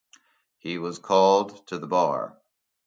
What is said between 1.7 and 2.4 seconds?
the bar.